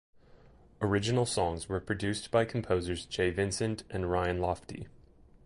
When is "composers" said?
2.43-3.05